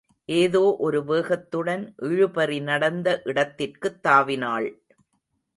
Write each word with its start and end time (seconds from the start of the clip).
ஏதோ 0.25 0.75
ஒரு 0.79 1.03
வேகத்துடன் 1.03 1.93
இழுபறி 2.01 2.61
நடந்த 2.61 3.21
இடத்திற்குத் 3.23 4.05
தாவினாள். 4.07 4.69